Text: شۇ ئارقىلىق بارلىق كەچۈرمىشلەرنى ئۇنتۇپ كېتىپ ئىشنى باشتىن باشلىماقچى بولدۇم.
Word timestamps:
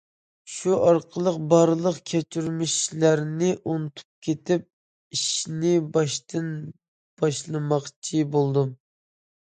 شۇ 0.51 0.77
ئارقىلىق 0.85 1.35
بارلىق 1.51 1.99
كەچۈرمىشلەرنى 2.13 3.51
ئۇنتۇپ 3.59 4.27
كېتىپ 4.29 4.67
ئىشنى 5.19 5.77
باشتىن 5.99 6.53
باشلىماقچى 7.23 8.29
بولدۇم. 8.37 8.79